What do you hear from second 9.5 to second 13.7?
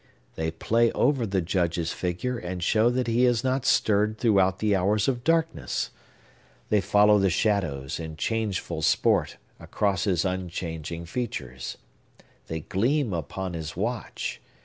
across his unchanging features. They gleam upon